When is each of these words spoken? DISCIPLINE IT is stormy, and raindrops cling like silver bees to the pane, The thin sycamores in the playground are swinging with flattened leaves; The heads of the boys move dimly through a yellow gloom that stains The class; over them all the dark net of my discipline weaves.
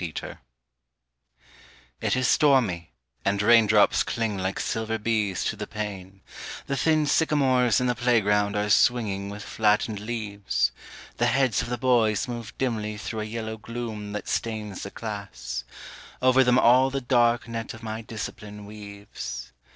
DISCIPLINE 0.01 0.37
IT 2.01 2.15
is 2.15 2.27
stormy, 2.27 2.89
and 3.23 3.39
raindrops 3.39 4.01
cling 4.01 4.35
like 4.39 4.59
silver 4.59 4.97
bees 4.97 5.43
to 5.45 5.55
the 5.55 5.67
pane, 5.67 6.21
The 6.65 6.75
thin 6.75 7.05
sycamores 7.05 7.79
in 7.79 7.85
the 7.85 7.93
playground 7.93 8.55
are 8.55 8.71
swinging 8.71 9.29
with 9.29 9.43
flattened 9.43 9.99
leaves; 9.99 10.71
The 11.17 11.27
heads 11.27 11.61
of 11.61 11.69
the 11.69 11.77
boys 11.77 12.27
move 12.27 12.57
dimly 12.57 12.97
through 12.97 13.19
a 13.19 13.23
yellow 13.25 13.57
gloom 13.57 14.13
that 14.13 14.27
stains 14.27 14.81
The 14.81 14.89
class; 14.89 15.65
over 16.19 16.43
them 16.43 16.57
all 16.57 16.89
the 16.89 16.99
dark 17.01 17.47
net 17.47 17.75
of 17.75 17.83
my 17.83 18.01
discipline 18.01 18.65
weaves. 18.65 19.51